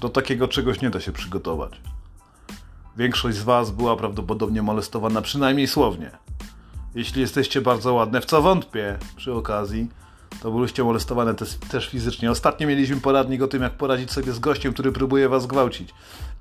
Do 0.00 0.08
takiego 0.08 0.48
czegoś 0.48 0.80
nie 0.80 0.90
da 0.90 1.00
się 1.00 1.12
przygotować. 1.12 1.80
Większość 2.96 3.36
z 3.36 3.42
Was 3.42 3.70
była 3.70 3.96
prawdopodobnie 3.96 4.62
molestowana 4.62 5.22
przynajmniej 5.22 5.66
słownie. 5.66 6.10
Jeśli 6.94 7.20
jesteście 7.20 7.60
bardzo 7.60 7.94
ładne, 7.94 8.20
w 8.20 8.24
co 8.24 8.42
wątpię 8.42 8.98
przy 9.16 9.32
okazji, 9.32 9.88
to 10.42 10.52
byliście 10.52 10.84
molestowane 10.84 11.34
też, 11.70 11.88
fizycznie. 11.88 12.30
Ostatnio 12.30 12.68
mieliśmy 12.68 12.96
poradnik 12.96 13.42
o 13.42 13.48
tym, 13.48 13.62
jak 13.62 13.72
poradzić 13.72 14.12
sobie 14.12 14.32
z 14.32 14.38
gościem, 14.38 14.72
który 14.72 14.92
próbuje 14.92 15.28
Was 15.28 15.46
gwałcić. 15.46 15.94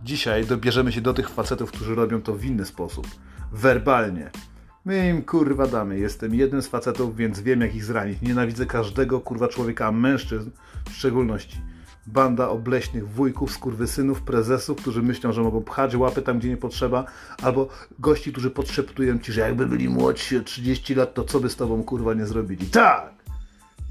Dzisiaj 0.03 0.45
dobierzemy 0.45 0.91
się 0.91 1.01
do 1.01 1.13
tych 1.13 1.29
facetów, 1.29 1.71
którzy 1.71 1.95
robią 1.95 2.21
to 2.21 2.33
w 2.33 2.45
inny 2.45 2.65
sposób. 2.65 3.07
Werbalnie. 3.51 4.31
My 4.85 5.09
im 5.09 5.21
kurwa 5.21 5.67
damy. 5.67 5.99
Jestem 5.99 6.35
jednym 6.35 6.61
z 6.61 6.67
facetów, 6.67 7.15
więc 7.15 7.39
wiem 7.39 7.61
jak 7.61 7.75
ich 7.75 7.85
zranić. 7.85 8.21
Nienawidzę 8.21 8.65
każdego 8.65 9.19
kurwa 9.19 9.47
człowieka, 9.47 9.91
mężczyzn 9.91 10.49
w 10.89 10.95
szczególności. 10.95 11.57
Banda 12.07 12.49
obleśnych 12.49 13.09
wujków, 13.09 13.51
skurwysynów, 13.51 14.21
prezesów, 14.21 14.77
którzy 14.77 15.01
myślą, 15.01 15.31
że 15.31 15.41
mogą 15.41 15.61
pchać 15.61 15.95
łapy 15.95 16.21
tam, 16.21 16.39
gdzie 16.39 16.49
nie 16.49 16.57
potrzeba, 16.57 17.05
albo 17.41 17.67
gości, 17.99 18.31
którzy 18.31 18.51
podszeptują 18.51 19.19
ci, 19.19 19.31
że 19.31 19.41
jakby 19.41 19.67
byli 19.67 19.89
młodsi 19.89 20.37
o 20.37 20.41
30 20.41 20.95
lat, 20.95 21.13
to 21.13 21.23
co 21.23 21.39
by 21.39 21.49
z 21.49 21.55
tobą 21.55 21.83
kurwa 21.83 22.13
nie 22.13 22.25
zrobili. 22.25 22.67
Tak! 22.67 23.13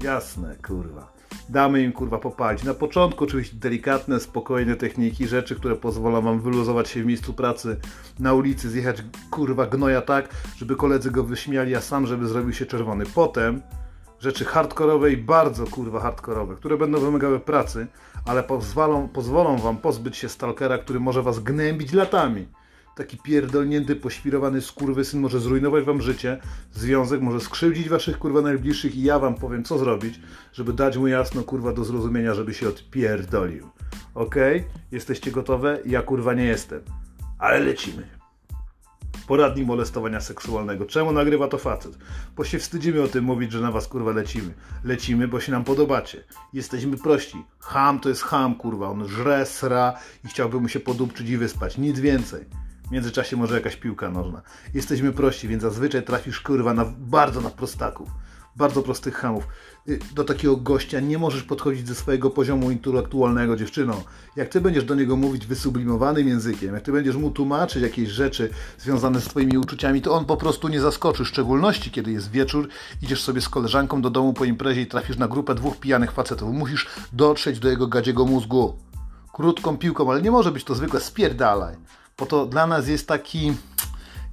Jasne, 0.03 0.55
kurwa. 0.67 1.15
Damy 1.49 1.83
im 1.83 1.91
kurwa 1.91 2.17
popalić. 2.17 2.63
Na 2.63 2.73
początku 2.73 3.23
oczywiście 3.23 3.57
delikatne, 3.57 4.19
spokojne 4.19 4.75
techniki, 4.75 5.27
rzeczy, 5.27 5.55
które 5.55 5.75
pozwolą 5.75 6.21
wam 6.21 6.39
wyluzować 6.39 6.89
się 6.89 7.03
w 7.03 7.05
miejscu 7.05 7.33
pracy, 7.33 7.77
na 8.19 8.33
ulicy, 8.33 8.69
zjechać 8.69 9.03
kurwa 9.31 9.67
gnoja 9.67 10.01
tak, 10.01 10.29
żeby 10.57 10.75
koledzy 10.75 11.11
go 11.11 11.23
wyśmiali, 11.23 11.75
a 11.75 11.81
sam 11.81 12.07
żeby 12.07 12.27
zrobił 12.27 12.53
się 12.53 12.65
czerwony. 12.65 13.05
Potem 13.15 13.61
rzeczy 14.25 14.45
hardkorowe 14.45 15.11
i 15.11 15.17
bardzo 15.17 15.67
kurwa 15.67 15.99
hardkorowe, 15.99 16.55
które 16.55 16.77
będą 16.77 16.99
wymagały 16.99 17.39
pracy, 17.39 17.87
ale 18.25 18.43
pozwolą, 18.43 19.07
pozwolą 19.07 19.57
wam 19.57 19.77
pozbyć 19.77 20.17
się 20.17 20.29
stalkera, 20.29 20.77
który 20.77 20.99
może 20.99 21.21
was 21.21 21.39
gnębić 21.39 21.93
latami. 21.93 22.47
Taki 22.95 23.17
pierdolnięty, 23.17 23.95
poświrowany 23.95 24.61
skurwysyn 24.61 25.21
może 25.21 25.39
zrujnować 25.39 25.83
wam 25.83 26.01
życie, 26.01 26.39
związek 26.73 27.21
może 27.21 27.39
skrzywdzić 27.39 27.89
waszych 27.89 28.19
kurwa 28.19 28.41
najbliższych 28.41 28.95
i 28.95 29.03
ja 29.03 29.19
wam 29.19 29.35
powiem 29.35 29.63
co 29.63 29.77
zrobić, 29.77 30.19
żeby 30.53 30.73
dać 30.73 30.97
mu 30.97 31.07
jasno 31.07 31.43
kurwa 31.43 31.73
do 31.73 31.83
zrozumienia, 31.83 32.33
żeby 32.33 32.53
się 32.53 32.69
odpierdolił. 32.69 33.69
Okej? 34.15 34.57
Okay? 34.57 34.71
Jesteście 34.91 35.31
gotowe? 35.31 35.79
Ja 35.85 36.01
kurwa 36.01 36.33
nie 36.33 36.45
jestem. 36.45 36.81
Ale 37.39 37.59
lecimy. 37.59 38.24
Poradnik 39.27 39.67
molestowania 39.67 40.21
seksualnego. 40.21 40.85
Czemu 40.85 41.11
nagrywa 41.11 41.47
to 41.47 41.57
facet? 41.57 41.97
Bo 42.35 42.43
się 42.43 42.59
wstydzimy 42.59 43.01
o 43.01 43.07
tym 43.07 43.25
mówić, 43.25 43.51
że 43.51 43.61
na 43.61 43.71
was 43.71 43.87
kurwa 43.87 44.11
lecimy. 44.11 44.53
Lecimy, 44.83 45.27
bo 45.27 45.39
się 45.39 45.51
nam 45.51 45.63
podobacie. 45.63 46.23
Jesteśmy 46.53 46.97
prości. 46.97 47.37
Ham 47.59 47.99
to 47.99 48.09
jest 48.09 48.23
ham, 48.23 48.55
kurwa. 48.55 48.89
On 48.89 49.07
żre, 49.07 49.45
sra 49.45 49.93
i 50.23 50.27
chciałby 50.27 50.59
mu 50.59 50.67
się 50.67 50.79
podupczyć 50.79 51.29
i 51.29 51.37
wyspać. 51.37 51.77
Nic 51.77 51.99
więcej. 51.99 52.45
W 52.87 52.91
międzyczasie 52.91 53.37
może 53.37 53.55
jakaś 53.55 53.75
piłka 53.75 54.09
nożna. 54.09 54.41
Jesteśmy 54.73 55.11
prości, 55.11 55.47
więc 55.47 55.61
zazwyczaj 55.61 56.03
trafisz 56.03 56.41
kurwa 56.41 56.73
na, 56.73 56.85
bardzo 56.85 57.41
na 57.41 57.49
prostaków. 57.49 58.09
Bardzo 58.55 58.81
prostych 58.81 59.15
hamów. 59.15 59.47
Y, 59.89 59.99
do 60.13 60.23
takiego 60.23 60.57
gościa 60.57 60.99
nie 60.99 61.17
możesz 61.17 61.43
podchodzić 61.43 61.87
ze 61.87 61.95
swojego 61.95 62.29
poziomu 62.29 62.71
intelektualnego, 62.71 63.55
dziewczyno. 63.55 64.03
Jak 64.35 64.49
ty 64.49 64.61
będziesz 64.61 64.83
do 64.83 64.95
niego 64.95 65.15
mówić 65.15 65.45
wysublimowanym 65.45 66.27
językiem, 66.27 66.73
jak 66.73 66.83
ty 66.83 66.91
będziesz 66.91 67.15
mu 67.15 67.31
tłumaczyć 67.31 67.83
jakieś 67.83 68.09
rzeczy 68.09 68.49
związane 68.79 69.21
z 69.21 69.25
twoimi 69.25 69.57
uczuciami, 69.57 70.01
to 70.01 70.13
on 70.13 70.25
po 70.25 70.37
prostu 70.37 70.67
nie 70.67 70.81
zaskoczy. 70.81 71.23
W 71.23 71.27
szczególności, 71.27 71.91
kiedy 71.91 72.11
jest 72.11 72.31
wieczór, 72.31 72.67
idziesz 73.01 73.23
sobie 73.23 73.41
z 73.41 73.49
koleżanką 73.49 74.01
do 74.01 74.09
domu 74.09 74.33
po 74.33 74.45
imprezie 74.45 74.81
i 74.81 74.87
trafisz 74.87 75.17
na 75.17 75.27
grupę 75.27 75.55
dwóch 75.55 75.77
pijanych 75.77 76.11
facetów. 76.11 76.53
Musisz 76.53 76.87
dotrzeć 77.13 77.59
do 77.59 77.69
jego 77.69 77.87
gadziego 77.87 78.25
mózgu. 78.25 78.75
Krótką 79.33 79.77
piłką, 79.77 80.11
ale 80.11 80.21
nie 80.21 80.31
może 80.31 80.51
być 80.51 80.63
to 80.63 80.75
zwykłe 80.75 80.99
spierdalaj 80.99 81.75
bo 82.17 82.25
to 82.25 82.45
dla 82.45 82.67
nas 82.67 82.87
jest 82.87 83.07
taki, 83.07 83.53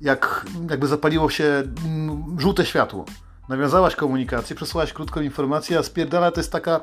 jak, 0.00 0.46
jakby 0.70 0.86
zapaliło 0.86 1.30
się 1.30 1.44
mm, 1.44 2.36
żółte 2.40 2.66
światło. 2.66 3.04
Nawiązałaś 3.52 3.96
komunikację, 3.96 4.56
przesłałaś 4.56 4.92
krótką 4.92 5.20
informację, 5.20 5.78
a 5.78 5.82
spierdala 5.82 6.30
to 6.30 6.40
jest 6.40 6.52
taka, 6.52 6.80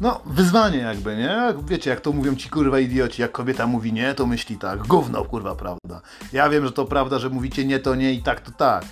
no, 0.00 0.20
wyzwanie 0.26 0.78
jakby, 0.78 1.16
nie? 1.16 1.54
Wiecie, 1.68 1.90
jak 1.90 2.00
to 2.00 2.12
mówią 2.12 2.36
ci 2.36 2.50
kurwa 2.50 2.78
idioci, 2.78 3.22
jak 3.22 3.32
kobieta 3.32 3.66
mówi 3.66 3.92
nie, 3.92 4.14
to 4.14 4.26
myśli 4.26 4.58
tak, 4.58 4.86
gówno 4.86 5.24
kurwa 5.24 5.54
prawda. 5.54 6.00
Ja 6.32 6.48
wiem, 6.48 6.64
że 6.64 6.72
to 6.72 6.84
prawda, 6.84 7.18
że 7.18 7.30
mówicie 7.30 7.64
nie, 7.64 7.78
to 7.78 7.94
nie 7.94 8.12
i 8.12 8.22
tak, 8.22 8.40
to 8.40 8.50
tak. 8.50 8.84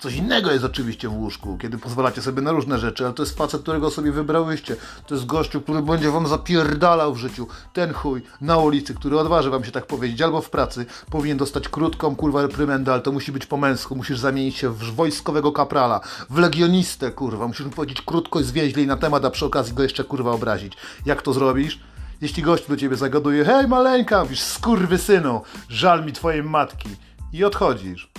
Coś 0.00 0.14
innego 0.14 0.52
jest 0.52 0.64
oczywiście 0.64 1.08
w 1.08 1.12
łóżku, 1.12 1.58
kiedy 1.58 1.78
pozwalacie 1.78 2.22
sobie 2.22 2.42
na 2.42 2.52
różne 2.52 2.78
rzeczy, 2.78 3.04
ale 3.04 3.14
to 3.14 3.22
jest 3.22 3.38
facet, 3.38 3.62
którego 3.62 3.90
sobie 3.90 4.12
wybrałyście. 4.12 4.76
To 5.06 5.14
jest 5.14 5.26
gościu, 5.26 5.60
który 5.60 5.82
będzie 5.82 6.10
wam 6.10 6.26
zapierdalał 6.26 7.14
w 7.14 7.18
życiu. 7.18 7.46
Ten 7.72 7.92
chuj 7.92 8.22
na 8.40 8.56
ulicy, 8.56 8.94
który 8.94 9.18
odważy 9.18 9.50
wam 9.50 9.64
się 9.64 9.72
tak 9.72 9.86
powiedzieć, 9.86 10.22
albo 10.22 10.40
w 10.40 10.50
pracy, 10.50 10.86
powinien 11.10 11.38
dostać 11.38 11.68
krótką 11.68 12.16
kurwa 12.16 12.42
reprymendę, 12.42 12.92
ale 12.92 13.02
to 13.02 13.12
musi 13.12 13.32
być 13.32 13.46
po 13.46 13.56
męsku. 13.56 13.96
Musisz 13.96 14.18
zamienić 14.18 14.56
się 14.56 14.68
w 14.68 14.94
wojskowego 14.94 15.52
kaprala, 15.52 16.00
w 16.30 16.38
legionistę, 16.38 17.10
kurwa. 17.10 17.48
Musisz 17.48 17.66
mu 17.66 17.72
powiedzieć 17.72 18.02
krótko 18.02 18.40
i 18.40 18.44
zwięźlej 18.44 18.86
na 18.86 18.96
temat, 18.96 19.24
a 19.24 19.30
przy 19.30 19.46
okazji 19.46 19.74
go 19.74 19.82
jeszcze 19.82 20.04
kurwa 20.04 20.30
obrazić. 20.30 20.72
Jak 21.06 21.22
to 21.22 21.32
zrobisz? 21.32 21.80
Jeśli 22.20 22.42
gość 22.42 22.68
do 22.68 22.76
ciebie 22.76 22.96
zagaduje, 22.96 23.44
hej 23.44 23.68
maleńka, 23.68 24.22
mówisz, 24.22 24.40
skurwy 24.40 24.98
synu, 24.98 25.42
żal 25.68 26.04
mi 26.04 26.12
twojej 26.12 26.42
matki. 26.42 26.88
I 27.32 27.44
odchodzisz. 27.44 28.10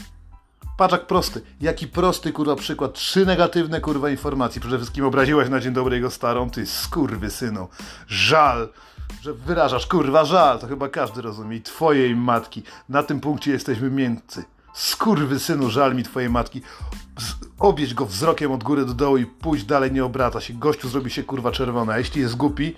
Paczak 0.81 1.07
prosty. 1.07 1.41
Jaki 1.61 1.87
prosty, 1.87 2.31
kurwa, 2.31 2.55
przykład. 2.55 2.93
Trzy 2.93 3.25
negatywne, 3.25 3.81
kurwa, 3.81 4.09
informacje. 4.09 4.61
Przede 4.61 4.77
wszystkim 4.77 5.05
obraziłaś 5.05 5.49
na 5.49 5.59
dzień 5.59 5.73
dobry 5.73 5.95
jego 5.95 6.11
starą. 6.11 6.49
Ty 6.49 6.65
skurwy 6.65 7.29
synu. 7.29 7.67
Żal, 8.07 8.69
że 9.21 9.33
wyrażasz, 9.33 9.87
kurwa, 9.87 10.25
żal. 10.25 10.59
To 10.59 10.67
chyba 10.67 10.89
każdy 10.89 11.21
rozumie. 11.21 11.57
I 11.57 11.61
twojej 11.61 12.15
matki. 12.15 12.63
Na 12.89 13.03
tym 13.03 13.19
punkcie 13.19 13.51
jesteśmy 13.51 13.89
miękcy. 13.89 14.43
Skurwy 14.73 15.39
synu, 15.39 15.69
żal 15.69 15.95
mi 15.95 16.03
twojej 16.03 16.29
matki. 16.29 16.61
Obieź 17.59 17.93
go 17.93 18.05
wzrokiem 18.05 18.51
od 18.51 18.63
góry 18.63 18.85
do 18.85 18.93
dołu 18.93 19.17
i 19.17 19.25
pójść 19.25 19.65
dalej, 19.65 19.91
nie 19.91 20.05
obraca 20.05 20.41
się. 20.41 20.53
Gościu 20.53 20.89
zrobi 20.89 21.09
się, 21.11 21.23
kurwa, 21.23 21.51
czerwona. 21.51 21.97
Jeśli 21.97 22.21
jest 22.21 22.35
głupi, 22.35 22.75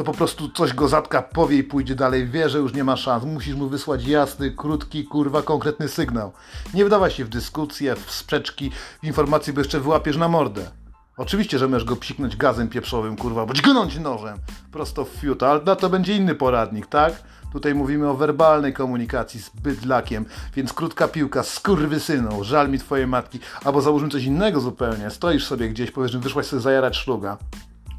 to 0.00 0.04
po 0.04 0.12
prostu 0.12 0.48
coś 0.48 0.72
go 0.72 0.88
zatka, 0.88 1.22
powie 1.22 1.56
i 1.56 1.64
pójdzie 1.64 1.94
dalej. 1.94 2.28
Wie, 2.28 2.48
że 2.48 2.58
już 2.58 2.74
nie 2.74 2.84
ma 2.84 2.96
szans. 2.96 3.24
Musisz 3.24 3.54
mu 3.54 3.68
wysłać 3.68 4.06
jasny, 4.06 4.50
krótki, 4.50 5.04
kurwa, 5.04 5.42
konkretny 5.42 5.88
sygnał. 5.88 6.32
Nie 6.74 6.84
wdawaj 6.84 7.10
się 7.10 7.24
w 7.24 7.28
dyskusje, 7.28 7.96
w 7.96 8.10
sprzeczki, 8.10 8.70
w 9.02 9.06
informacje, 9.06 9.52
bo 9.52 9.60
jeszcze 9.60 9.80
wyłapiesz 9.80 10.16
na 10.16 10.28
mordę. 10.28 10.70
Oczywiście, 11.16 11.58
że 11.58 11.68
możesz 11.68 11.84
go 11.84 11.96
psiknąć 11.96 12.36
gazem 12.36 12.68
pieprzowym, 12.68 13.16
kurwa, 13.16 13.46
bądź 13.46 13.62
gnąć 13.62 13.98
nożem 13.98 14.38
prosto 14.72 15.04
w 15.04 15.08
fiuta, 15.08 15.48
ale 15.50 15.62
na 15.62 15.76
to 15.76 15.90
będzie 15.90 16.16
inny 16.16 16.34
poradnik, 16.34 16.86
tak? 16.86 17.22
Tutaj 17.52 17.74
mówimy 17.74 18.08
o 18.08 18.14
werbalnej 18.14 18.72
komunikacji 18.72 19.40
z 19.40 19.50
bydlakiem, 19.50 20.24
więc 20.56 20.72
krótka 20.72 21.08
piłka, 21.08 21.42
skurwysyną, 21.42 22.44
żal 22.44 22.70
mi 22.70 22.78
twojej 22.78 23.06
matki, 23.06 23.40
albo 23.64 23.80
załóżmy 23.80 24.08
coś 24.08 24.24
innego 24.24 24.60
zupełnie, 24.60 25.10
stoisz 25.10 25.46
sobie 25.46 25.68
gdzieś, 25.68 25.90
powiesz, 25.90 26.12
że 26.12 26.18
wyszłaś 26.18 26.46
sobie 26.46 26.62
zajarać 26.62 26.96
szluga, 26.96 27.38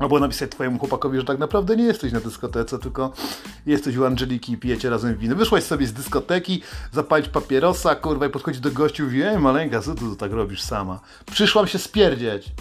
Albo 0.01 0.19
napisać 0.19 0.51
twojemu 0.51 0.79
chłopakowi, 0.79 1.17
że 1.17 1.23
tak 1.23 1.39
naprawdę 1.39 1.75
nie 1.75 1.83
jesteś 1.83 2.11
na 2.11 2.19
dyskotece, 2.19 2.79
tylko 2.79 3.13
jesteś 3.65 3.97
u 3.97 4.05
Angeliki 4.05 4.53
i 4.53 4.57
pijecie 4.57 4.89
razem 4.89 5.17
wino. 5.17 5.35
Wyszłaś 5.35 5.63
sobie 5.63 5.87
z 5.87 5.93
dyskoteki, 5.93 6.61
zapalić 6.91 7.29
papierosa, 7.29 7.95
kurwa, 7.95 8.25
i 8.25 8.29
podchodzić 8.29 8.61
do 8.61 8.71
gościu 8.71 9.03
i 9.03 9.05
mówi, 9.05 9.21
ej 9.21 9.39
maleńka, 9.39 9.81
co 9.81 9.95
ty 9.95 10.15
tak 10.19 10.31
robisz 10.31 10.61
sama? 10.61 10.99
Przyszłam 11.31 11.67
się 11.67 11.79
spierdzieć. 11.79 12.51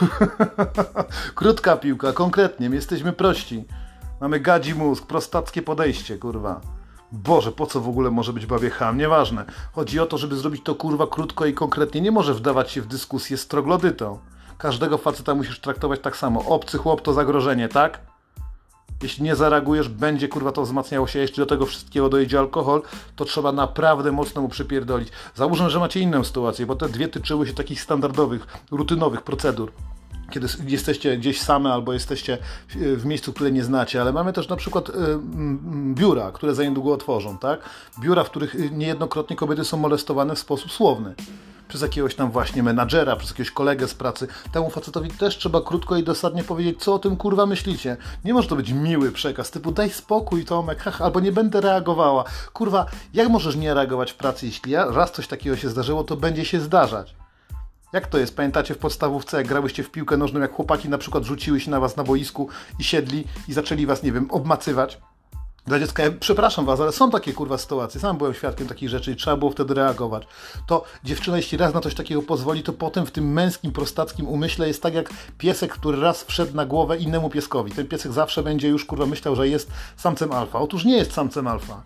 Krótka 1.34 1.76
piłka, 1.76 2.12
konkretnie, 2.12 2.70
my 2.70 2.76
jesteśmy 2.76 3.12
prości. 3.12 3.64
Mamy 4.20 4.40
gadzi 4.40 4.74
mózg, 4.74 5.06
prostackie 5.06 5.62
podejście, 5.62 6.18
kurwa. 6.18 6.75
Boże, 7.16 7.52
po 7.52 7.66
co 7.66 7.80
w 7.80 7.88
ogóle 7.88 8.10
może 8.10 8.32
być 8.32 8.46
babie 8.46 8.70
ham? 8.70 8.98
Nieważne. 8.98 9.44
Chodzi 9.72 10.00
o 10.00 10.06
to, 10.06 10.18
żeby 10.18 10.36
zrobić 10.36 10.62
to 10.64 10.74
kurwa 10.74 11.06
krótko 11.06 11.46
i 11.46 11.54
konkretnie. 11.54 12.00
Nie 12.00 12.10
może 12.10 12.34
wdawać 12.34 12.70
się 12.70 12.82
w 12.82 12.86
dyskusję 12.86 13.36
z 13.36 13.46
troglodytą. 13.46 14.18
Każdego 14.58 14.98
faceta 14.98 15.34
musisz 15.34 15.60
traktować 15.60 16.00
tak 16.00 16.16
samo. 16.16 16.44
Obcy 16.44 16.78
chłop 16.78 17.02
to 17.02 17.12
zagrożenie, 17.12 17.68
tak? 17.68 18.00
Jeśli 19.02 19.24
nie 19.24 19.36
zareagujesz, 19.36 19.88
będzie 19.88 20.28
kurwa 20.28 20.52
to 20.52 20.62
wzmacniało 20.62 21.06
się. 21.06 21.18
Jeśli 21.18 21.36
do 21.36 21.46
tego 21.46 21.66
wszystkiego 21.66 22.08
dojdzie 22.08 22.38
alkohol, 22.38 22.82
to 23.16 23.24
trzeba 23.24 23.52
naprawdę 23.52 24.12
mocno 24.12 24.42
mu 24.42 24.48
przypierdolić. 24.48 25.08
Załóżmy, 25.34 25.70
że 25.70 25.78
macie 25.78 26.00
inną 26.00 26.24
sytuację, 26.24 26.66
bo 26.66 26.76
te 26.76 26.88
dwie 26.88 27.08
tyczyły 27.08 27.46
się 27.46 27.54
takich 27.54 27.82
standardowych, 27.82 28.46
rutynowych 28.70 29.22
procedur 29.22 29.72
kiedy 30.30 30.46
jesteście 30.66 31.16
gdzieś 31.16 31.40
same 31.40 31.72
albo 31.72 31.92
jesteście 31.92 32.38
w 32.74 33.04
miejscu, 33.04 33.32
które 33.32 33.52
nie 33.52 33.64
znacie, 33.64 34.00
ale 34.00 34.12
mamy 34.12 34.32
też 34.32 34.48
na 34.48 34.56
przykład 34.56 34.88
y, 34.88 34.92
biura, 35.94 36.32
które 36.32 36.54
za 36.54 36.64
niedługo 36.64 36.92
otworzą, 36.92 37.38
tak? 37.38 37.60
Biura, 38.00 38.24
w 38.24 38.30
których 38.30 38.72
niejednokrotnie 38.72 39.36
kobiety 39.36 39.64
są 39.64 39.76
molestowane 39.76 40.34
w 40.34 40.38
sposób 40.38 40.72
słowny. 40.72 41.14
Przez 41.68 41.82
jakiegoś 41.82 42.14
tam 42.14 42.30
właśnie 42.30 42.62
menadżera, 42.62 43.16
przez 43.16 43.30
jakiegoś 43.30 43.50
kolegę 43.50 43.88
z 43.88 43.94
pracy. 43.94 44.28
Temu 44.52 44.70
facetowi 44.70 45.10
też 45.10 45.38
trzeba 45.38 45.60
krótko 45.60 45.96
i 45.96 46.02
dosadnie 46.02 46.44
powiedzieć, 46.44 46.82
co 46.82 46.94
o 46.94 46.98
tym 46.98 47.16
kurwa 47.16 47.46
myślicie. 47.46 47.96
Nie 48.24 48.34
może 48.34 48.48
to 48.48 48.56
być 48.56 48.72
miły 48.72 49.12
przekaz, 49.12 49.50
typu 49.50 49.72
daj 49.72 49.90
spokój 49.90 50.44
Tomek, 50.44 50.78
hach, 50.78 51.02
albo 51.02 51.20
nie 51.20 51.32
będę 51.32 51.60
reagowała. 51.60 52.24
Kurwa, 52.52 52.86
jak 53.14 53.28
możesz 53.28 53.56
nie 53.56 53.74
reagować 53.74 54.12
w 54.12 54.16
pracy, 54.16 54.46
jeśli 54.46 54.74
raz 54.74 55.12
coś 55.12 55.28
takiego 55.28 55.56
się 55.56 55.68
zdarzyło, 55.68 56.04
to 56.04 56.16
będzie 56.16 56.44
się 56.44 56.60
zdarzać 56.60 57.14
Jak 57.92 58.06
to 58.06 58.18
jest? 58.18 58.36
Pamiętacie 58.36 58.74
w 58.74 58.78
podstawówce, 58.78 59.36
jak 59.36 59.46
grałyście 59.46 59.82
w 59.82 59.90
piłkę 59.90 60.16
nożną, 60.16 60.40
jak 60.40 60.52
chłopaki 60.52 60.88
na 60.88 60.98
przykład 60.98 61.24
rzuciły 61.24 61.60
się 61.60 61.70
na 61.70 61.80
was 61.80 61.96
na 61.96 62.04
boisku 62.04 62.48
i 62.78 62.84
siedli 62.84 63.24
i 63.48 63.52
zaczęli 63.52 63.86
was, 63.86 64.02
nie 64.02 64.12
wiem, 64.12 64.30
obmacywać? 64.30 64.98
Dla 65.66 65.78
dziecka, 65.78 66.02
ja 66.02 66.10
przepraszam 66.20 66.64
was, 66.64 66.80
ale 66.80 66.92
są 66.92 67.10
takie 67.10 67.32
kurwa 67.32 67.58
sytuacje. 67.58 68.00
Sam 68.00 68.18
byłem 68.18 68.34
świadkiem 68.34 68.68
takich 68.68 68.88
rzeczy 68.88 69.12
i 69.12 69.16
trzeba 69.16 69.36
było 69.36 69.50
wtedy 69.50 69.74
reagować. 69.74 70.26
To 70.66 70.84
dziewczyna, 71.04 71.36
jeśli 71.36 71.58
raz 71.58 71.74
na 71.74 71.80
coś 71.80 71.94
takiego 71.94 72.22
pozwoli, 72.22 72.62
to 72.62 72.72
potem 72.72 73.06
w 73.06 73.10
tym 73.10 73.32
męskim, 73.32 73.72
prostackim 73.72 74.28
umyśle 74.28 74.68
jest 74.68 74.82
tak 74.82 74.94
jak 74.94 75.10
piesek, 75.38 75.72
który 75.72 76.00
raz 76.00 76.24
wszedł 76.24 76.56
na 76.56 76.66
głowę 76.66 76.96
innemu 76.96 77.30
pieskowi. 77.30 77.72
Ten 77.72 77.88
piesek 77.88 78.12
zawsze 78.12 78.42
będzie 78.42 78.68
już 78.68 78.84
kurwa 78.84 79.06
myślał, 79.06 79.36
że 79.36 79.48
jest 79.48 79.70
samcem 79.96 80.32
alfa. 80.32 80.58
Otóż 80.60 80.84
nie 80.84 80.96
jest 80.96 81.12
samcem 81.12 81.46
alfa. 81.46 81.82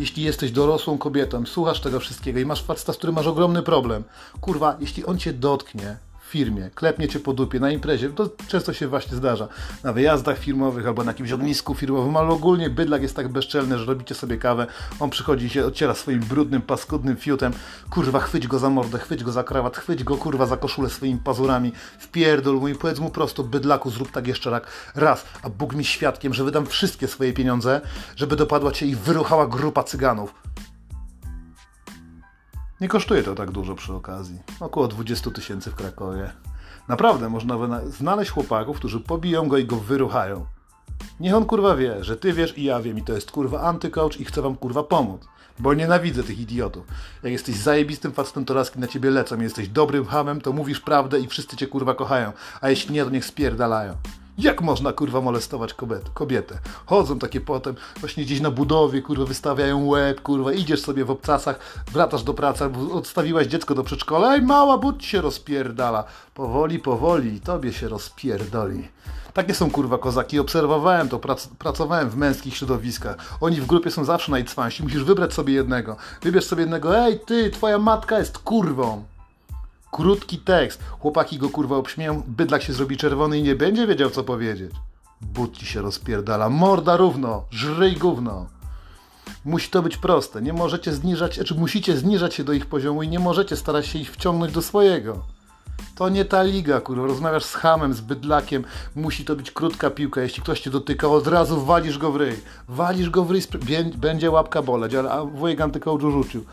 Jeśli 0.00 0.22
jesteś 0.22 0.50
dorosłą 0.50 0.98
kobietą, 0.98 1.46
słuchasz 1.46 1.80
tego 1.80 2.00
wszystkiego 2.00 2.40
i 2.40 2.46
masz 2.46 2.62
faceta, 2.62 2.92
z 2.92 2.96
którym 2.96 3.14
masz 3.14 3.26
ogromny 3.26 3.62
problem, 3.62 4.04
kurwa, 4.40 4.76
jeśli 4.80 5.04
on 5.04 5.18
cię 5.18 5.32
dotknie, 5.32 5.96
firmie, 6.30 6.70
klepnie 6.74 7.08
cię 7.08 7.20
po 7.20 7.32
dupie 7.32 7.60
na 7.60 7.70
imprezie, 7.70 8.10
to 8.10 8.30
często 8.48 8.72
się 8.72 8.88
właśnie 8.88 9.16
zdarza, 9.16 9.48
na 9.84 9.92
wyjazdach 9.92 10.38
firmowych 10.38 10.86
albo 10.86 11.04
na 11.04 11.10
jakimś 11.10 11.32
ognisku 11.32 11.74
firmowym, 11.74 12.16
ale 12.16 12.28
ogólnie 12.28 12.70
bydlak 12.70 13.02
jest 13.02 13.16
tak 13.16 13.28
bezczelny, 13.28 13.78
że 13.78 13.84
robicie 13.84 14.14
sobie 14.14 14.38
kawę, 14.38 14.66
on 15.00 15.10
przychodzi 15.10 15.46
i 15.46 15.50
się 15.50 15.66
ociera 15.66 15.94
swoim 15.94 16.20
brudnym, 16.20 16.62
paskudnym 16.62 17.16
fiutem, 17.16 17.52
kurwa, 17.90 18.20
chwyć 18.20 18.46
go 18.46 18.58
za 18.58 18.70
mordę, 18.70 18.98
chwyć 18.98 19.24
go 19.24 19.32
za 19.32 19.44
krawat, 19.44 19.76
chwyć 19.76 20.04
go, 20.04 20.16
kurwa, 20.16 20.46
za 20.46 20.56
koszulę 20.56 20.90
swoimi 20.90 21.18
pazurami, 21.18 21.72
wpierdol 21.98 22.56
mu 22.56 22.68
i 22.68 22.74
powiedz 22.74 22.98
mu 22.98 23.10
prosto, 23.10 23.42
bydlaku, 23.42 23.90
zrób 23.90 24.10
tak 24.10 24.26
jeszcze 24.26 24.60
raz, 24.94 25.24
a 25.42 25.48
Bóg 25.48 25.74
mi 25.74 25.84
świadkiem, 25.84 26.34
że 26.34 26.44
wydam 26.44 26.66
wszystkie 26.66 27.08
swoje 27.08 27.32
pieniądze, 27.32 27.80
żeby 28.16 28.36
dopadła 28.36 28.72
cię 28.72 28.86
i 28.86 28.96
wyruchała 28.96 29.46
grupa 29.46 29.84
cyganów. 29.84 30.34
Nie 32.80 32.88
kosztuje 32.88 33.22
to 33.22 33.34
tak 33.34 33.50
dużo 33.50 33.74
przy 33.74 33.94
okazji. 33.94 34.38
Około 34.60 34.88
20 34.88 35.30
tysięcy 35.30 35.70
w 35.70 35.74
Krakowie. 35.74 36.32
Naprawdę 36.88 37.28
można 37.28 37.80
znaleźć 37.86 38.30
chłopaków, 38.30 38.76
którzy 38.76 39.00
pobiją 39.00 39.48
go 39.48 39.58
i 39.58 39.64
go 39.64 39.76
wyruchają. 39.76 40.46
Niech 41.20 41.34
on 41.34 41.44
kurwa 41.44 41.76
wie, 41.76 42.04
że 42.04 42.16
ty 42.16 42.32
wiesz 42.32 42.58
i 42.58 42.64
ja 42.64 42.80
wiem 42.80 42.98
i 42.98 43.02
to 43.02 43.12
jest 43.12 43.30
kurwa 43.30 43.60
antycoach 43.60 44.20
i 44.20 44.24
chcę 44.24 44.42
wam 44.42 44.56
kurwa 44.56 44.82
pomóc. 44.82 45.22
Bo 45.58 45.74
nienawidzę 45.74 46.22
tych 46.22 46.38
idiotów. 46.38 46.86
Jak 47.22 47.32
jesteś 47.32 47.56
zajebistym 47.56 48.12
facetem, 48.12 48.44
to 48.44 48.54
laski 48.54 48.78
na 48.78 48.86
ciebie 48.86 49.10
lecą. 49.10 49.40
Jesteś 49.40 49.68
dobrym 49.68 50.04
hamem, 50.04 50.40
to 50.40 50.52
mówisz 50.52 50.80
prawdę 50.80 51.20
i 51.20 51.28
wszyscy 51.28 51.56
cię 51.56 51.66
kurwa 51.66 51.94
kochają. 51.94 52.32
A 52.60 52.70
jeśli 52.70 52.94
nie, 52.94 53.04
to 53.04 53.10
niech 53.10 53.24
spierdalają. 53.24 53.94
Jak 54.40 54.62
można 54.62 54.92
kurwa 54.92 55.20
molestować 55.20 55.74
kobietę? 56.14 56.58
Chodzą 56.86 57.18
takie 57.18 57.40
potem, 57.40 57.74
właśnie 58.00 58.24
gdzieś 58.24 58.40
na 58.40 58.50
budowie, 58.50 59.02
kurwa, 59.02 59.24
wystawiają 59.24 59.86
łeb, 59.86 60.20
kurwa, 60.20 60.52
idziesz 60.52 60.82
sobie 60.82 61.04
w 61.04 61.10
obcasach, 61.10 61.58
wracasz 61.92 62.22
do 62.22 62.34
pracy, 62.34 62.64
odstawiłaś 62.92 63.46
dziecko 63.46 63.74
do 63.74 63.82
przedszkola, 63.84 64.34
ej 64.34 64.42
mała, 64.42 64.78
budź 64.78 65.04
się 65.04 65.20
rozpierdala. 65.20 66.04
Powoli, 66.34 66.78
powoli, 66.78 67.40
tobie 67.40 67.72
się 67.72 67.88
rozpierdoli. 67.88 68.88
Takie 69.34 69.54
są 69.54 69.70
kurwa 69.70 69.98
kozaki. 69.98 70.38
Obserwowałem 70.38 71.08
to, 71.08 71.18
prac 71.18 71.46
pracowałem 71.46 72.10
w 72.10 72.16
męskich 72.16 72.56
środowiskach. 72.56 73.16
Oni 73.40 73.60
w 73.60 73.66
grupie 73.66 73.90
są 73.90 74.04
zawsze 74.04 74.32
najcwańsi. 74.32 74.82
Musisz 74.82 75.04
wybrać 75.04 75.34
sobie 75.34 75.54
jednego. 75.54 75.96
Wybierz 76.22 76.44
sobie 76.44 76.60
jednego. 76.60 76.98
Ej, 76.98 77.20
ty, 77.20 77.50
twoja 77.50 77.78
matka 77.78 78.18
jest 78.18 78.38
kurwą. 78.38 79.04
Krótki 79.90 80.38
tekst. 80.38 80.82
Chłopaki 80.98 81.38
go 81.38 81.48
kurwa 81.48 81.76
obśmieją, 81.76 82.22
bydlak 82.26 82.62
się 82.62 82.72
zrobi 82.72 82.96
czerwony 82.96 83.38
i 83.38 83.42
nie 83.42 83.54
będzie 83.54 83.86
wiedział 83.86 84.10
co 84.10 84.24
powiedzieć. 84.24 84.70
But 85.20 85.56
ci 85.56 85.66
się 85.66 85.82
rozpierdala. 85.82 86.50
Morda 86.50 86.96
równo, 86.96 87.44
żryj 87.50 87.96
gówno. 87.96 88.46
Musi 89.44 89.70
to 89.70 89.82
być 89.82 89.96
proste. 89.96 90.42
Nie 90.42 90.52
możecie 90.52 90.92
zniżać, 90.92 91.30
czy 91.30 91.36
znaczy 91.36 91.54
musicie 91.54 91.96
zniżać 91.96 92.34
się 92.34 92.44
do 92.44 92.52
ich 92.52 92.66
poziomu 92.66 93.02
i 93.02 93.08
nie 93.08 93.18
możecie 93.18 93.56
starać 93.56 93.86
się 93.86 93.98
ich 93.98 94.12
wciągnąć 94.12 94.52
do 94.52 94.62
swojego. 94.62 95.22
To 95.94 96.08
nie 96.08 96.24
ta 96.24 96.42
liga, 96.42 96.80
kurwa. 96.80 97.06
Rozmawiasz 97.06 97.44
z 97.44 97.54
hamem, 97.54 97.94
z 97.94 98.00
bydlakiem. 98.00 98.64
Musi 98.96 99.24
to 99.24 99.36
być 99.36 99.50
krótka 99.50 99.90
piłka. 99.90 100.20
Jeśli 100.20 100.42
ktoś 100.42 100.60
cię 100.60 100.70
dotyka, 100.70 101.08
od 101.08 101.26
razu 101.26 101.60
walisz 101.60 101.98
go 101.98 102.12
w 102.12 102.16
ryj. 102.16 102.36
Walisz 102.68 103.10
go 103.10 103.24
w 103.24 103.30
ryj, 103.30 103.42
będzie 103.96 104.30
łapka 104.30 104.62
boleć, 104.62 104.94
ale 104.94 105.26
wujek 105.26 105.60
antykołczu 105.60 106.10
rzucił 106.10 106.44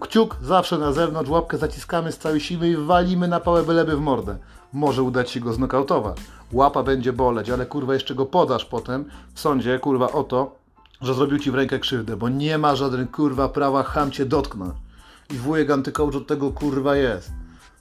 kciuk 0.00 0.36
zawsze 0.42 0.78
na 0.78 0.92
zewnątrz, 0.92 1.30
łapkę 1.30 1.58
zaciskamy 1.58 2.12
z 2.12 2.18
całej 2.18 2.40
siły 2.40 2.68
i 2.68 2.76
walimy 2.76 3.28
na 3.28 3.40
pałę 3.40 3.62
byleby 3.62 3.96
w 3.96 4.00
mordę. 4.00 4.36
Może 4.72 5.02
udać 5.02 5.30
się 5.30 5.40
go 5.40 5.52
znokautować. 5.52 6.16
Łapa 6.52 6.82
będzie 6.82 7.12
boleć, 7.12 7.50
ale 7.50 7.66
kurwa 7.66 7.94
jeszcze 7.94 8.14
go 8.14 8.26
podasz 8.26 8.64
potem 8.64 9.04
w 9.34 9.40
sądzie, 9.40 9.78
kurwa, 9.78 10.12
o 10.12 10.24
to, 10.24 10.56
że 11.00 11.14
zrobił 11.14 11.38
ci 11.38 11.50
w 11.50 11.54
rękę 11.54 11.78
krzywdę, 11.78 12.16
bo 12.16 12.28
nie 12.28 12.58
ma 12.58 12.76
żaden 12.76 13.06
kurwa 13.06 13.48
prawa 13.48 13.82
ham 13.82 14.10
cię 14.10 14.26
dotknąć. 14.26 14.74
I 15.30 15.34
wujek 15.34 15.70
antykołcz 15.70 16.16
od 16.16 16.26
tego 16.26 16.50
kurwa 16.50 16.96
jest. 16.96 17.32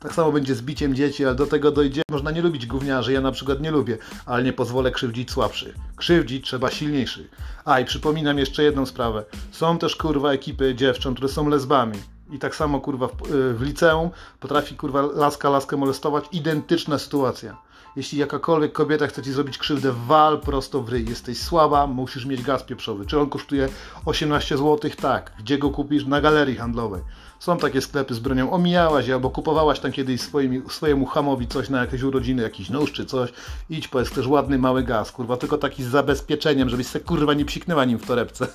Tak 0.02 0.14
samo 0.14 0.32
będzie 0.32 0.56
z 0.56 0.62
biciem 0.62 0.96
dzieci, 0.96 1.26
ale 1.26 1.36
do 1.36 1.48
tego 1.48 1.72
dojdzie. 1.72 2.02
Można 2.12 2.32
nie 2.32 2.42
lubić 2.42 2.66
gówniarzy, 2.66 3.14
ja 3.14 3.22
na 3.22 3.32
przykład 3.32 3.62
nie 3.62 3.72
lubię, 3.72 3.98
ale 4.26 4.44
nie 4.44 4.54
pozwolę 4.54 4.92
krzywdzić 4.92 5.32
słabszych. 5.32 5.76
Krzywdzić 5.96 6.46
trzeba 6.46 6.72
silniejszych. 6.72 7.32
A 7.66 7.80
i 7.80 7.86
przypominam 7.86 8.40
jeszcze 8.40 8.64
jedną 8.64 8.86
sprawę. 8.86 9.24
Są 9.52 9.78
też 9.78 9.96
kurwa 9.96 10.32
ekipy 10.32 10.76
dziewcząt, 10.76 11.18
które 11.18 11.30
są 11.30 11.50
lesbami. 11.50 11.98
I 12.32 12.40
tak 12.40 12.56
samo 12.56 12.82
kurwa 12.82 13.08
w, 13.08 13.12
y, 13.12 13.54
w 13.54 13.62
liceum 13.62 14.10
potrafi 14.40 14.76
kurwa 14.76 15.02
laska 15.02 15.50
laskę 15.50 15.78
molestować. 15.78 16.26
Identyczna 16.32 17.00
sytuacja. 17.00 17.58
Jeśli 17.96 18.20
jakakolwiek 18.20 18.72
kobieta 18.72 19.08
chce 19.08 19.22
ci 19.22 19.32
zrobić 19.32 19.58
krzywdę, 19.58 19.94
wal 20.08 20.40
prosto 20.40 20.82
w 20.82 20.90
ryj. 20.90 21.10
Jesteś 21.10 21.38
słaba, 21.38 21.88
musisz 21.88 22.26
mieć 22.26 22.42
gaz 22.42 22.64
pieprzowy. 22.64 23.06
Czy 23.06 23.20
on 23.20 23.30
kosztuje 23.30 23.70
18 24.06 24.58
zł? 24.58 24.92
Tak. 25.02 25.32
Gdzie 25.40 25.58
go 25.58 25.70
kupisz? 25.70 26.06
Na 26.06 26.22
galerii 26.22 26.56
handlowej. 26.56 27.02
Są 27.42 27.58
takie 27.58 27.82
sklepy 27.82 28.14
z 28.14 28.20
bronią. 28.20 28.52
Omijałaś 28.52 29.08
je 29.08 29.14
albo 29.14 29.30
kupowałaś 29.30 29.80
tam 29.80 29.92
kiedyś 29.92 30.22
swoim, 30.22 30.70
swojemu 30.70 31.06
hamowi 31.06 31.48
coś 31.48 31.70
na 31.70 31.82
jakieś 31.82 32.04
urodziny, 32.04 32.44
jakiś 32.44 32.70
nóż 32.70 32.92
czy 32.92 33.06
coś. 33.06 33.34
Idź, 33.70 33.88
powiedz, 33.88 34.10
chcesz 34.10 34.28
ładny 34.28 34.58
mały 34.58 34.84
gaz, 34.84 35.12
kurwa, 35.12 35.38
tylko 35.38 35.58
taki 35.58 35.84
z 35.84 35.88
zabezpieczeniem, 35.88 36.70
żebyś 36.70 36.88
se 36.88 37.00
kurwa 37.00 37.34
nie 37.34 37.46
psiknęła 37.46 37.86
nim 37.86 38.00
w 38.00 38.06
torebce. 38.06 38.48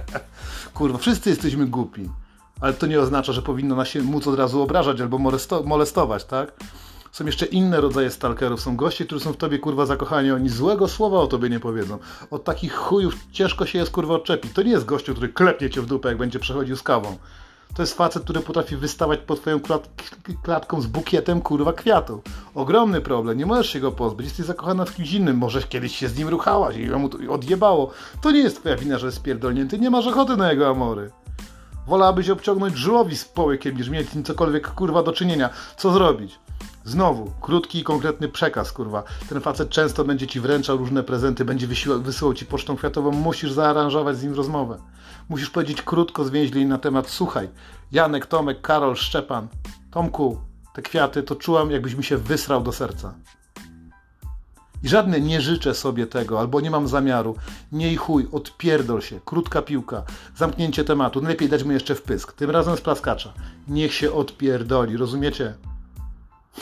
kurwa, 0.74 0.98
wszyscy 0.98 1.30
jesteśmy 1.30 1.66
głupi. 1.66 2.10
Ale 2.60 2.72
to 2.72 2.86
nie 2.86 3.00
oznacza, 3.00 3.32
że 3.32 3.42
powinno 3.42 3.76
nas 3.76 3.88
się 3.88 4.02
móc 4.02 4.26
od 4.26 4.38
razu 4.38 4.62
obrażać 4.62 5.00
albo 5.00 5.18
molestować, 5.64 6.24
tak? 6.24 6.52
Są 7.12 7.26
jeszcze 7.26 7.46
inne 7.46 7.80
rodzaje 7.80 8.10
stalkerów. 8.10 8.60
Są 8.60 8.76
goście, 8.76 9.04
którzy 9.04 9.24
są 9.24 9.32
w 9.32 9.36
tobie 9.36 9.58
kurwa 9.58 9.86
zakochani. 9.86 10.30
Oni 10.30 10.48
złego 10.48 10.88
słowa 10.88 11.18
o 11.18 11.26
tobie 11.26 11.50
nie 11.50 11.60
powiedzą. 11.60 11.98
Od 12.30 12.44
takich 12.44 12.74
chujów 12.74 13.14
ciężko 13.32 13.66
się 13.66 13.78
jest 13.78 13.90
kurwa 13.90 14.14
odczepić. 14.14 14.52
To 14.52 14.62
nie 14.62 14.70
jest 14.70 14.84
gościu, 14.84 15.12
który 15.12 15.28
klepnie 15.28 15.70
cię 15.70 15.82
w 15.82 15.86
dupę, 15.86 16.08
jak 16.08 16.18
będzie 16.18 16.38
przechodził 16.38 16.76
z 16.76 16.82
kawą. 16.82 17.16
To 17.76 17.82
jest 17.82 17.96
facet, 17.96 18.24
który 18.24 18.40
potrafi 18.40 18.76
wystawać 18.76 19.20
pod 19.20 19.40
twoją 19.40 19.60
klat 19.60 19.88
klatką 20.42 20.80
z 20.80 20.86
bukietem 20.86 21.40
kurwa 21.40 21.72
kwiatów. 21.72 22.20
Ogromny 22.54 23.00
problem, 23.00 23.38
nie 23.38 23.46
możesz 23.46 23.70
się 23.70 23.80
go 23.80 23.92
pozbyć. 23.92 24.26
Jesteś 24.26 24.46
zakochana 24.46 24.84
w 24.84 24.94
kimś 24.94 25.12
innym, 25.12 25.36
może 25.36 25.62
kiedyś 25.62 25.96
się 25.96 26.08
z 26.08 26.18
nim 26.18 26.28
ruchałaś 26.28 26.76
i 26.76 26.90
mu 26.90 27.08
to 27.08 27.18
odjebało. 27.32 27.90
To 28.20 28.30
nie 28.30 28.38
jest 28.38 28.60
twoja 28.60 28.76
wina, 28.76 28.98
że 28.98 29.06
jest 29.06 29.22
pierdolnięty, 29.22 29.78
nie 29.78 29.90
masz 29.90 30.06
ochoty 30.06 30.36
na 30.36 30.50
jego 30.50 30.68
amory. 30.68 31.10
Wolałabyś 31.86 32.30
obciągnąć 32.30 32.76
żułowi 32.76 33.16
z 33.16 33.24
połykiem, 33.24 33.76
niż 33.76 33.88
mieć 33.88 34.10
z 34.10 34.14
nim 34.14 34.24
cokolwiek 34.24 34.68
kurwa 34.68 35.02
do 35.02 35.12
czynienia. 35.12 35.50
Co 35.76 35.92
zrobić? 35.92 36.38
Znowu, 36.84 37.32
krótki 37.40 37.78
i 37.78 37.84
konkretny 37.84 38.28
przekaz, 38.28 38.72
kurwa. 38.72 39.02
Ten 39.28 39.40
facet 39.40 39.68
często 39.68 40.04
będzie 40.04 40.26
ci 40.26 40.40
wręczał 40.40 40.76
różne 40.76 41.02
prezenty, 41.02 41.44
będzie 41.44 41.66
wysyłał 41.98 42.34
ci 42.34 42.46
pocztą 42.46 42.76
kwiatową, 42.76 43.10
musisz 43.10 43.52
zaaranżować 43.52 44.16
z 44.16 44.22
nim 44.22 44.34
rozmowę. 44.34 44.78
Musisz 45.28 45.50
powiedzieć 45.50 45.82
krótko, 45.82 46.24
zwięźlej 46.24 46.66
na 46.66 46.78
temat, 46.78 47.08
słuchaj, 47.08 47.48
Janek, 47.92 48.26
Tomek, 48.26 48.60
Karol, 48.60 48.96
Szczepan, 48.96 49.48
Tomku, 49.90 50.38
te 50.74 50.82
kwiaty, 50.82 51.22
to 51.22 51.36
czułam, 51.36 51.70
jakbyś 51.70 51.94
mi 51.94 52.04
się 52.04 52.16
wysrał 52.16 52.62
do 52.62 52.72
serca. 52.72 53.14
I 54.82 54.88
żadne 54.88 55.20
nie 55.20 55.40
życzę 55.40 55.74
sobie 55.74 56.06
tego, 56.06 56.40
albo 56.40 56.60
nie 56.60 56.70
mam 56.70 56.88
zamiaru. 56.88 57.36
Nie 57.72 57.96
chuj, 57.96 58.28
odpierdol 58.32 59.02
się. 59.02 59.20
Krótka 59.24 59.62
piłka. 59.62 60.02
Zamknięcie 60.36 60.84
tematu. 60.84 61.20
Najlepiej 61.20 61.48
dać 61.48 61.64
mu 61.64 61.72
jeszcze 61.72 61.94
wpysk. 61.94 62.32
Tym 62.32 62.50
razem 62.50 62.76
z 62.76 62.80
plaskacza. 62.80 63.32
Niech 63.68 63.94
się 63.94 64.12
odpierdoli, 64.12 64.96
rozumiecie? 64.96 65.54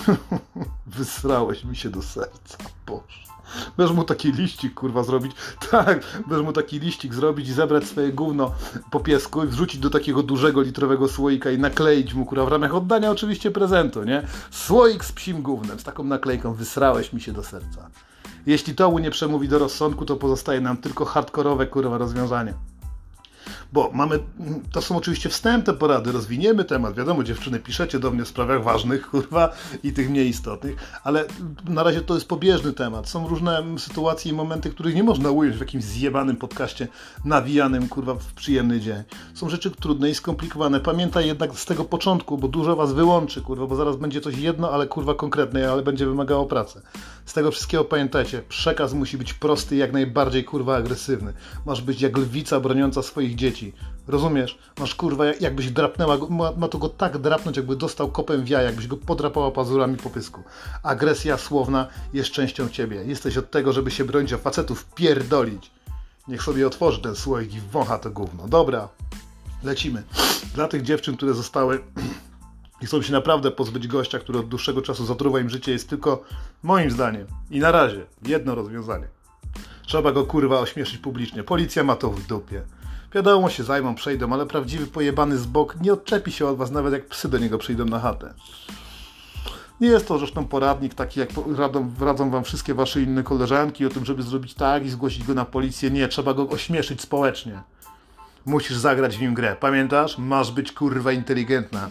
Wysrałeś 0.87 1.65
mi 1.65 1.77
się 1.77 1.91
do 1.91 2.03
serca, 2.03 2.59
Boże. 2.87 3.34
Będziesz 3.77 3.97
mu 3.97 4.05
taki 4.05 4.33
liścik, 4.33 4.75
kurwa, 4.75 5.03
zrobić. 5.03 5.33
Tak, 5.71 6.01
będziesz 6.27 6.47
mu 6.47 6.53
taki 6.53 6.81
liścik 6.81 7.15
zrobić 7.15 7.49
i 7.49 7.53
zebrać 7.53 7.85
swoje 7.85 8.13
gówno 8.13 8.53
po 8.91 9.01
piesku 9.01 9.45
i 9.45 9.47
wrzucić 9.47 9.81
do 9.81 9.91
takiego 9.91 10.23
dużego 10.23 10.63
litrowego 10.63 11.09
słoika 11.09 11.51
i 11.51 11.59
nakleić 11.59 12.15
mu, 12.15 12.27
kurwa, 12.27 12.45
w 12.45 12.49
ramach 12.49 12.75
oddania 12.75 13.11
oczywiście 13.11 13.51
prezentu, 13.51 14.05
nie? 14.05 14.27
Słoik 14.51 15.05
z 15.05 15.13
psim 15.13 15.43
gównem, 15.43 15.79
z 15.79 15.85
taką 15.85 16.05
naklejką. 16.05 16.55
Wysrałeś 16.55 17.13
mi 17.13 17.21
się 17.21 17.33
do 17.33 17.45
serca. 17.45 17.91
Jeśli 18.47 18.75
to 18.75 18.91
mu 18.91 18.99
nie 18.99 19.11
przemówi 19.11 19.49
do 19.49 19.59
rozsądku, 19.59 20.05
to 20.05 20.17
pozostaje 20.17 20.61
nam 20.61 20.77
tylko 20.77 21.05
hardkorowe, 21.05 21.67
kurwa, 21.67 21.99
rozwiązanie. 21.99 22.55
Bo 23.75 23.91
mamy, 23.93 24.19
to 24.73 24.83
są 24.83 24.97
oczywiście 24.97 25.29
wstępne 25.29 25.73
porady, 25.73 26.13
rozwiniemy 26.13 26.65
temat, 26.65 26.95
wiadomo, 26.95 27.25
dziewczyny, 27.25 27.61
piszecie 27.61 27.99
do 27.99 28.11
mnie 28.11 28.25
w 28.25 28.29
sprawach 28.29 28.63
ważnych, 28.63 29.07
kurwa, 29.11 29.53
i 29.83 29.93
tych 29.93 30.11
mniej 30.11 30.29
istotnych, 30.29 30.77
ale 31.05 31.25
na 31.69 31.83
razie 31.83 32.01
to 32.01 32.15
jest 32.15 32.29
pobieżny 32.29 32.73
temat. 32.73 33.09
Są 33.09 33.29
różne 33.29 33.63
sytuacje 33.79 34.33
i 34.33 34.35
momenty, 34.35 34.71
których 34.71 34.95
nie 34.95 35.03
można 35.03 35.31
ująć 35.31 35.57
w 35.57 35.61
jakimś 35.61 35.85
zjebanym 35.85 36.37
podcaście, 36.37 36.89
nawijanym, 37.25 37.89
kurwa, 37.89 38.15
w 38.15 38.33
przyjemny 38.33 38.81
dzień. 38.81 39.03
Są 39.35 39.49
rzeczy 39.49 39.71
trudne 39.71 40.11
i 40.11 40.15
skomplikowane. 40.15 40.81
Pamiętaj 40.81 41.27
jednak 41.27 41.59
z 41.59 41.67
tego 41.67 41.85
początku, 41.85 42.39
bo 42.39 42.49
dużo 42.49 42.77
was 42.77 42.93
wyłączy, 42.93 43.43
kurwa, 43.43 43.67
bo 43.67 43.77
zaraz 43.77 43.97
będzie 43.97 44.21
coś 44.21 44.39
jedno, 44.39 44.71
ale 44.71 44.87
kurwa 44.87 45.15
konkretne, 45.15 45.73
ale 45.73 45.83
będzie 45.83 46.07
wymagało 46.07 46.47
pracy. 46.47 46.83
Z 47.27 47.33
tego 47.33 47.51
wszystkiego 47.51 47.85
pamiętajcie, 47.85 48.43
przekaz 48.49 48.93
musi 48.93 49.19
być 49.19 49.35
prosty 49.35 49.77
i 49.77 49.79
jak 49.79 49.93
najbardziej, 49.93 50.45
kurwa, 50.45 50.77
agresywny. 50.77 51.33
Masz 51.67 51.83
być 51.83 52.01
jak 52.01 52.17
lwica 52.17 52.61
broniąca 52.61 53.03
swoich 53.03 53.35
dzieci. 53.35 53.73
Rozumiesz? 54.09 54.59
Masz 54.81 54.95
kurwa, 54.95 55.25
jakbyś 55.41 55.71
drapnęła, 55.71 56.19
ma, 56.31 56.53
ma 56.53 56.69
to 56.69 56.79
go 56.79 56.89
tak 56.89 57.19
drapnąć, 57.19 57.57
jakby 57.57 57.77
dostał 57.77 58.11
kopem 58.11 58.45
w 58.45 58.49
jaja, 58.49 58.67
jakbyś 58.67 58.87
go 58.87 58.97
podrapała 58.97 59.51
pazurami 59.51 59.97
po 59.97 60.11
pysku. 60.11 60.43
Agresja 60.83 61.39
słowna 61.39 61.87
jest 62.13 62.31
częścią 62.31 62.69
ciebie. 62.69 63.05
Jesteś 63.05 63.37
od 63.37 63.51
tego, 63.51 63.73
żeby 63.73 63.91
się 63.91 64.05
bronić, 64.05 64.33
a 64.33 64.39
facetów 64.39 64.85
pierdolić. 64.95 65.71
Niech 66.29 66.43
sobie 66.43 66.67
otworzy 66.67 67.01
ten 67.01 67.17
słoik 67.17 67.55
i 67.55 67.61
wącha 67.61 67.99
to 67.99 68.11
gówno. 68.11 68.49
Dobra, 68.49 68.89
lecimy. 69.63 70.03
Dla 70.55 70.69
tych 70.69 70.83
dziewczyn, 70.83 71.17
które 71.17 71.35
zostały 71.35 71.85
i 72.85 72.87
chcą 72.87 73.03
się 73.03 73.13
naprawdę 73.13 73.51
pozbyć 73.51 73.87
gościa, 73.87 74.19
który 74.19 74.39
od 74.39 74.49
dłuższego 74.49 74.83
czasu 74.83 75.07
zatruwa 75.07 75.41
im 75.41 75.51
życie, 75.51 75.73
jest 75.73 75.89
tylko, 75.89 76.23
moim 76.63 76.91
zdaniem, 76.91 77.27
i 77.51 77.61
na 77.61 77.73
razie, 77.73 78.07
jedno 78.27 78.55
rozwiązanie. 78.55 79.09
Trzeba 79.87 80.13
go 80.13 80.25
kurwa 80.25 80.61
ośmieszyć 80.61 80.99
publicznie. 80.99 81.43
Policja 81.43 81.85
ma 81.85 81.97
to 81.97 82.11
w 82.11 82.27
dupie. 82.27 82.63
Wiadomo, 83.15 83.51
się 83.51 83.65
zajmą, 83.65 83.95
przejdą, 83.95 84.33
ale 84.33 84.47
prawdziwy 84.47 84.87
pojebany 84.87 85.39
z 85.39 85.47
bok 85.47 85.81
nie 85.81 85.93
odczepi 85.93 86.33
się 86.33 86.47
od 86.47 86.57
was, 86.57 86.71
nawet 86.71 86.93
jak 86.93 87.07
psy 87.07 87.29
do 87.29 87.39
niego 87.39 87.59
przyjdą 87.59 87.85
na 87.85 88.01
chatę. 88.01 88.35
Nie 89.81 89.89
jest 89.89 90.09
to 90.09 90.19
zresztą 90.19 90.49
poradnik 90.49 90.95
taki, 90.95 91.21
jak 91.21 91.29
radzą, 91.57 91.93
radzą 92.01 92.31
wam 92.31 92.45
wszystkie 92.45 92.75
wasze 92.75 93.03
inne 93.03 93.23
koleżanki 93.23 93.87
o 93.87 93.91
tym, 93.91 94.05
żeby 94.05 94.23
zrobić 94.23 94.55
tak 94.55 94.87
i 94.87 94.91
zgłosić 94.91 95.25
go 95.25 95.35
na 95.35 95.45
policję. 95.45 95.91
Nie, 95.91 96.09
trzeba 96.09 96.35
go 96.35 96.49
ośmieszyć 96.49 97.01
społecznie. 97.01 97.63
Musisz 98.47 98.77
zagrać 98.77 99.17
w 99.17 99.21
nim 99.21 99.35
grę. 99.35 99.57
Pamiętasz? 99.61 100.19
Masz 100.19 100.53
być 100.53 100.73
kurwa 100.73 101.13
inteligentna. 101.13 101.91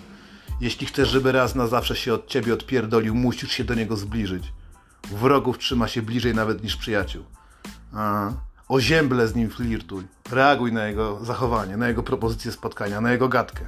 Jeśli 0.63 0.87
chcesz, 0.87 1.09
żeby 1.09 1.31
raz 1.31 1.55
na 1.55 1.67
zawsze 1.67 1.95
się 1.95 2.13
od 2.13 2.27
ciebie 2.27 2.53
odpierdolił, 2.53 3.15
musisz 3.15 3.51
się 3.51 3.63
do 3.63 3.73
niego 3.73 3.97
zbliżyć. 3.97 4.53
Wrogów 5.11 5.57
trzyma 5.57 5.87
się 5.87 6.01
bliżej 6.01 6.35
nawet 6.35 6.63
niż 6.63 6.75
przyjaciół. 6.75 7.23
Aha. 7.93 8.33
Ozięble 8.67 9.27
z 9.27 9.35
nim 9.35 9.49
flirtuj. 9.49 10.03
Reaguj 10.31 10.73
na 10.73 10.85
jego 10.87 11.25
zachowanie, 11.25 11.77
na 11.77 11.87
jego 11.87 12.03
propozycję 12.03 12.51
spotkania, 12.51 13.01
na 13.01 13.11
jego 13.11 13.29
gadkę. 13.29 13.65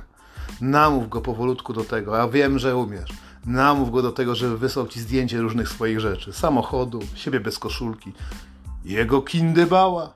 Namów 0.62 1.10
go 1.10 1.22
powolutku 1.22 1.74
do 1.74 1.84
tego, 1.84 2.22
a 2.22 2.28
wiem, 2.28 2.60
że 2.60 2.78
umiesz. 2.78 3.10
Namów 3.46 3.92
go 3.92 4.02
do 4.02 4.12
tego, 4.12 4.36
żeby 4.36 4.58
wysłał 4.58 4.88
ci 4.88 5.00
zdjęcie 5.00 5.42
różnych 5.42 5.70
swoich 5.70 6.00
rzeczy. 6.00 6.34
Samochodu, 6.34 7.00
siebie 7.16 7.40
bez 7.40 7.60
koszulki. 7.60 8.14
Jego 8.86 9.22
kindybała. 9.22 10.14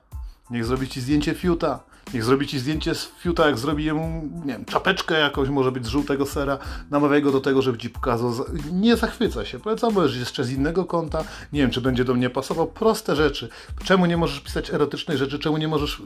Niech 0.49 0.65
zrobi 0.65 0.87
ci 0.87 1.01
zdjęcie 1.01 1.35
fiuta. 1.35 1.79
Niech 2.13 2.23
zrobi 2.23 2.47
ci 2.47 2.59
zdjęcie 2.59 2.95
z 2.95 3.11
fiuta, 3.19 3.45
jak 3.45 3.57
zrobi 3.57 3.85
jemu, 3.85 4.29
nie 4.45 4.53
wiem, 4.53 4.65
czapeczkę 4.65 5.19
jakąś, 5.19 5.49
może 5.49 5.71
być 5.71 5.85
z 5.85 5.89
żółtego 5.89 6.25
sera. 6.25 6.57
Namawiaj 6.91 7.21
go 7.21 7.31
do 7.31 7.41
tego, 7.41 7.61
żeby 7.61 7.77
ci 7.77 7.89
pokazał. 7.89 8.33
Nie 8.71 8.97
zachwyca 8.97 9.45
się. 9.45 9.59
Polecam, 9.59 9.93
możesz 9.93 10.17
jeszcze 10.17 10.43
z 10.43 10.51
innego 10.51 10.85
konta. 10.85 11.23
Nie 11.53 11.61
wiem, 11.61 11.71
czy 11.71 11.81
będzie 11.81 12.05
do 12.05 12.13
mnie 12.13 12.29
pasował. 12.29 12.67
Proste 12.67 13.15
rzeczy. 13.15 13.49
Czemu 13.83 14.05
nie 14.05 14.17
możesz 14.17 14.39
pisać 14.39 14.73
erotycznych 14.73 15.17
rzeczy? 15.17 15.39
Czemu 15.39 15.57
nie 15.57 15.67
możesz 15.67 16.01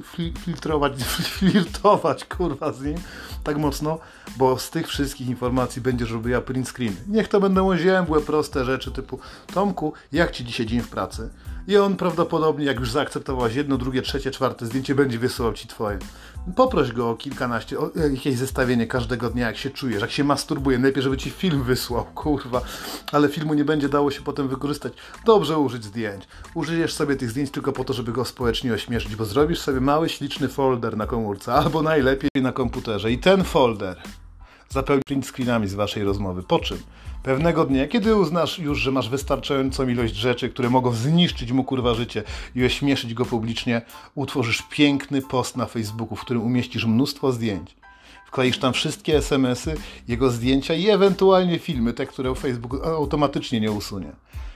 filtrować, 0.45 0.93
flirtować, 1.37 2.25
kurwa, 2.25 2.71
z 2.71 2.81
nim 2.81 2.97
tak 3.43 3.57
mocno? 3.57 3.99
Bo 4.37 4.59
z 4.59 4.69
tych 4.69 4.87
wszystkich 4.87 5.27
informacji 5.27 5.81
będziesz 5.81 6.11
robiła 6.11 6.41
print 6.41 6.69
screen. 6.69 6.95
Niech 7.07 7.27
to 7.27 7.39
będą 7.39 7.69
oziębłe, 7.69 8.21
proste 8.21 8.65
rzeczy 8.65 8.91
typu 8.91 9.19
Tomku, 9.53 9.93
jak 10.11 10.31
ci 10.31 10.45
dzisiaj 10.45 10.65
dzień 10.65 10.81
w 10.81 10.89
pracy? 10.89 11.29
I 11.67 11.77
on 11.77 11.95
prawdopodobnie, 11.95 12.65
jak 12.65 12.79
już 12.79 12.91
zaakceptowałaś 12.91 13.55
jedno, 13.55 13.77
drugie, 13.77 14.01
trzecie, 14.01 14.31
czwarte 14.31 14.65
zdjęcie, 14.65 14.95
będzie 14.95 15.19
wysyłał 15.19 15.53
ci 15.53 15.67
twoje. 15.67 15.99
Poproś 16.55 16.91
go 16.91 17.09
o 17.09 17.15
kilkanaście, 17.15 17.79
o 17.79 17.91
jakieś 18.13 18.37
zestawienie 18.37 18.87
każdego 18.87 19.29
dnia, 19.29 19.47
jak 19.47 19.57
się 19.57 19.69
czujesz, 19.69 20.01
jak 20.01 20.11
się 20.11 20.23
masturbuje. 20.23 20.79
Najpierw, 20.79 21.03
żeby 21.03 21.17
ci 21.17 21.29
film 21.29 21.63
wysłał, 21.63 22.05
kurwa. 22.15 22.61
Ale 23.11 23.29
filmu 23.29 23.53
nie 23.53 23.65
będzie 23.65 23.89
dało 23.89 24.11
się 24.11 24.21
potem 24.21 24.47
wykorzystać. 24.47 24.93
Dobrze 25.25 25.57
użyć 25.57 25.83
zdjęć. 25.83 26.27
Użyjesz 26.53 26.93
sobie 26.93 27.15
tych 27.15 27.29
zdjęć 27.29 27.51
tylko 27.51 27.71
po 27.71 27.83
to, 27.83 27.93
żeby 27.93 28.11
go 28.11 28.25
społecznie 28.25 28.73
ośmieszyć, 28.73 29.15
bo 29.15 29.25
zrobisz 29.25 29.59
sobie 29.59 29.81
mały, 29.81 30.09
śliczny 30.09 30.47
folder 30.47 30.97
na 30.97 31.07
komórce, 31.07 31.53
albo 31.53 31.81
najlepiej 31.81 32.29
na 32.41 32.51
komputerze. 32.51 33.11
I 33.11 33.17
ten 33.17 33.43
folder 33.43 34.01
zapełni 34.69 35.23
screenami 35.23 35.67
z 35.67 35.73
waszej 35.73 36.03
rozmowy. 36.03 36.43
Po 36.43 36.59
czym? 36.59 36.77
Pewnego 37.23 37.65
dnia, 37.65 37.87
kiedy 37.87 38.15
uznasz 38.15 38.59
już, 38.59 38.79
że 38.79 38.91
masz 38.91 39.09
wystarczającą 39.09 39.87
ilość 39.87 40.15
rzeczy, 40.15 40.49
które 40.49 40.69
mogą 40.69 40.93
zniszczyć 40.93 41.51
mu 41.51 41.63
kurwa 41.63 41.93
życie 41.93 42.23
i 42.55 42.65
ośmieszyć 42.65 43.13
go 43.13 43.25
publicznie, 43.25 43.81
utworzysz 44.15 44.63
piękny 44.69 45.21
post 45.21 45.57
na 45.57 45.65
Facebooku, 45.65 46.15
w 46.15 46.21
którym 46.21 46.43
umieścisz 46.43 46.85
mnóstwo 46.85 47.31
zdjęć. 47.31 47.75
Wkleisz 48.27 48.59
tam 48.59 48.73
wszystkie 48.73 49.17
SMS-y, 49.17 49.75
jego 50.07 50.31
zdjęcia 50.31 50.73
i 50.73 50.89
ewentualnie 50.89 51.59
filmy, 51.59 51.93
te, 51.93 52.05
które 52.05 52.35
Facebook 52.35 52.85
automatycznie 52.85 53.59
nie 53.59 53.71
usunie. 53.71 54.11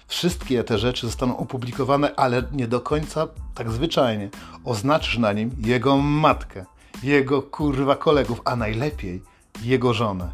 Wszystkie 0.07 0.63
te 0.63 0.77
rzeczy 0.77 1.07
zostaną 1.07 1.37
opublikowane, 1.37 2.15
ale 2.15 2.43
nie 2.51 2.67
do 2.67 2.81
końca 2.81 3.27
tak 3.55 3.71
zwyczajnie. 3.71 4.29
Oznaczysz 4.65 5.17
na 5.17 5.33
nim 5.33 5.51
jego 5.65 5.97
matkę, 5.97 6.65
jego 7.03 7.41
kurwa 7.41 7.95
kolegów, 7.95 8.41
a 8.45 8.55
najlepiej 8.55 9.21
jego 9.63 9.93
żonę. 9.93 10.29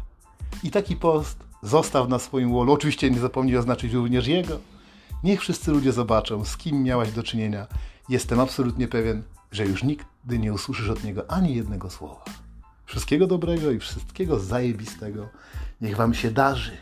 I 0.62 0.70
taki 0.70 0.96
post 0.96 1.44
zostaw 1.64 2.08
na 2.08 2.18
swoim 2.18 2.54
wallu. 2.54 2.72
Oczywiście 2.72 3.10
nie 3.10 3.18
zapomnij 3.18 3.56
oznaczyć 3.56 3.92
również 3.92 4.26
jego. 4.26 4.58
Niech 5.22 5.40
wszyscy 5.40 5.70
ludzie 5.70 5.92
zobaczą, 5.92 6.44
z 6.44 6.56
kim 6.56 6.82
miałaś 6.82 7.12
do 7.12 7.22
czynienia. 7.22 7.66
Jestem 8.08 8.40
absolutnie 8.40 8.88
pewien, 8.88 9.22
że 9.52 9.66
już 9.66 9.82
nigdy 9.84 10.38
nie 10.38 10.52
usłyszysz 10.52 10.88
od 10.88 11.04
niego 11.04 11.30
ani 11.30 11.54
jednego 11.54 11.90
słowa. 11.90 12.24
Wszystkiego 12.86 13.26
dobrego 13.26 13.70
i 13.70 13.78
wszystkiego 13.78 14.40
zajebistego. 14.40 15.28
Niech 15.80 15.96
wam 15.96 16.14
się 16.14 16.30
darzy. 16.30 16.76